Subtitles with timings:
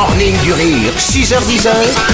[0.00, 1.68] Morning du rire, 6h10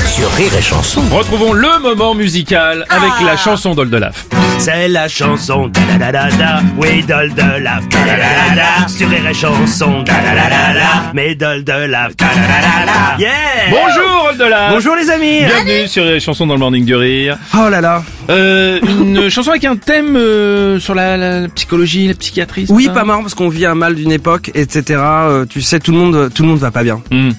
[0.08, 1.02] sur Rire et Chanson.
[1.12, 4.26] Retrouvons le moment musical avec la chanson d'Oldelaf.
[4.58, 8.16] C'est la chanson da da da da da, oui dol de la da da da
[8.16, 12.08] da da, sur Rire et chanson da da da da da, mais dol de la
[12.08, 13.16] da da da da da.
[13.20, 17.38] Yeah Bonjour Oldelaf Bonjour les amis Bienvenue sur les chansons dans le Morning du Rire.
[17.54, 22.14] Oh là là Euh, une chanson avec un thème euh, sur la, la psychologie, la
[22.14, 22.66] psychiatrie.
[22.68, 25.00] Oui ça pas marrant parce qu'on vit un mal d'une époque, etc.
[25.00, 27.00] Euh, tu sais tout le monde tout le monde va pas bien.
[27.10, 27.30] Hmm,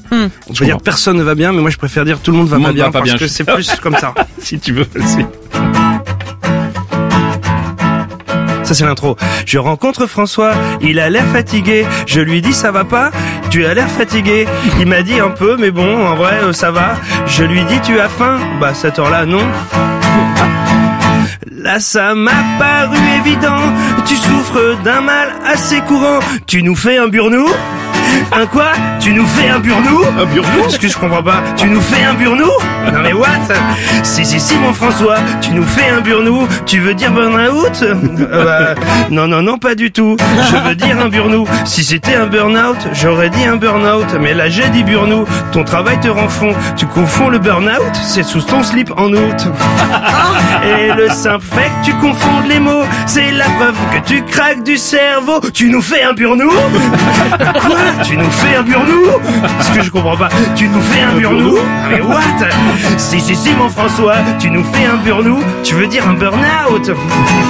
[0.49, 2.47] On peut dire personne ne va bien, mais moi je préfère dire tout le monde
[2.47, 4.13] va Tout pas monde bien va pas parce bien, que c'est plus comme ça.
[4.39, 4.85] si tu veux.
[4.95, 5.25] vas-y.
[8.63, 9.15] Ça c'est l'intro.
[9.45, 11.85] Je rencontre François, il a l'air fatigué.
[12.05, 13.11] Je lui dis ça va pas?
[13.49, 14.45] Tu as l'air fatigué.
[14.79, 16.95] Il m'a dit un peu, mais bon, en vrai euh, ça va.
[17.27, 18.39] Je lui dis tu as faim?
[18.59, 19.43] Bah cette heure-là non.
[21.57, 23.73] Là ça m'a paru évident.
[24.05, 26.19] Tu souffres d'un mal assez courant.
[26.45, 27.47] Tu nous fais un burnou
[28.31, 31.41] Un quoi Tu nous fais un burnou Un burnou Ce que je comprends pas.
[31.55, 32.45] Tu nous fais un burnou
[32.93, 33.27] Non mais what
[34.03, 36.47] Si si si mon François, tu nous fais un burnou.
[36.65, 40.17] Tu veux dire burn-out Euh, bah, Non non non pas du tout.
[40.51, 41.45] Je veux dire un burnou.
[41.65, 44.07] Si c'était un burn-out, j'aurais dit un burn-out.
[44.19, 45.25] Mais là j'ai dit burnou.
[45.51, 46.53] Ton travail te rend fond.
[46.75, 49.47] Tu confonds le burn-out, c'est sous ton slip en août.
[50.63, 54.63] Et le simple fait que tu confondes les mots, c'est la preuve que tu craques
[54.63, 55.39] du cerveau.
[55.53, 57.77] Tu nous fais un burnou Quoi?
[58.07, 59.03] Tu nous fais un burnou
[59.59, 60.29] Ce que je comprends pas.
[60.55, 61.57] Tu nous fais un burnou
[61.89, 62.21] Mais what
[62.97, 66.89] Si si si mon François, tu nous fais un burnou, tu veux dire un burn-out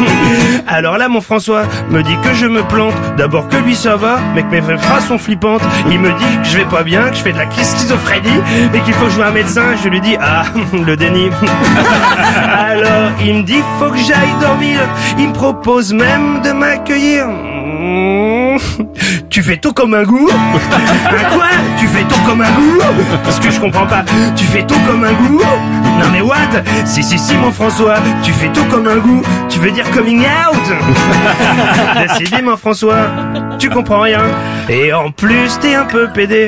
[0.67, 2.95] Alors là mon François me dit que je me plante.
[3.17, 5.61] D'abord que lui ça va, mais que mes phrases sont flippantes.
[5.91, 8.41] Il me dit que je vais pas bien, que je fais de la schizophrénie
[8.73, 9.75] et qu'il faut que je voie un médecin.
[9.83, 11.29] Je lui dis ah le déni.
[12.49, 14.79] Alors il me dit faut que j'aille dormir.
[15.19, 16.96] Il me propose même de m'accueillir.
[19.37, 21.45] Tu fais tout comme un goût Un quoi
[21.77, 22.79] Tu fais tout comme un goût?
[23.23, 24.03] Parce que je comprends pas.
[24.35, 25.39] Tu fais tout comme un goût
[25.99, 26.63] Non mais what?
[26.85, 29.21] Si si si mon François, tu fais tout comme un goût.
[29.47, 30.57] Tu veux dire coming out?
[32.17, 33.11] Décidé mon François,
[33.59, 34.23] tu comprends rien.
[34.69, 36.47] Et en plus t'es un peu pédé.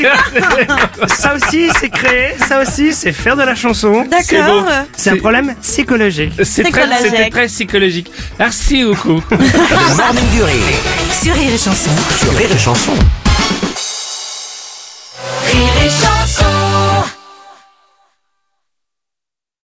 [1.08, 4.04] Ça aussi c'est créer, ça aussi c'est faire de la chanson.
[4.10, 4.66] D'accord.
[4.96, 6.32] C'est un problème psychologique.
[6.44, 7.06] C'est très, Psychologique.
[7.10, 8.10] c'était très psychologique.
[8.38, 9.22] Merci beaucoup.
[9.30, 9.36] Le
[9.96, 10.54] morning du rire,
[11.22, 11.90] Sur Rire et Chanson.
[12.20, 12.92] sur Rire et Chanson.
[12.92, 13.21] Rire et Chanson.